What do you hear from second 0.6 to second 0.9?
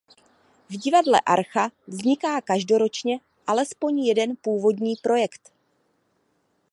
V